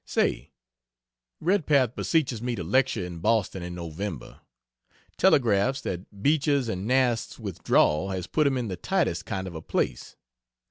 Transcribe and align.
Say 0.07 0.49
Redpath 1.39 1.93
beseeches 1.95 2.41
me 2.41 2.55
to 2.55 2.63
lecture 2.63 3.05
in 3.05 3.19
Boston 3.19 3.61
in 3.61 3.75
November 3.75 4.41
telegraphs 5.15 5.79
that 5.81 6.23
Beecher's 6.23 6.67
and 6.67 6.87
Nast's 6.87 7.37
withdrawal 7.37 8.09
has 8.09 8.25
put 8.25 8.47
him 8.47 8.57
in 8.57 8.67
the 8.67 8.75
tightest 8.77 9.27
kind 9.27 9.45
of 9.45 9.53
a 9.53 9.61
place. 9.61 10.15